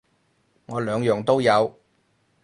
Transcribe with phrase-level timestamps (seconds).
[0.65, 1.79] 我兩樣都有